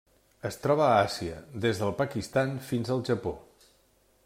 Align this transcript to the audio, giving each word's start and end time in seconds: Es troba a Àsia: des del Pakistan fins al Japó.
Es 0.47 0.55
troba 0.61 0.83
a 0.85 0.95
Àsia: 1.01 1.35
des 1.67 1.83
del 1.83 1.93
Pakistan 2.01 2.57
fins 2.71 2.93
al 2.95 3.07
Japó. 3.13 3.35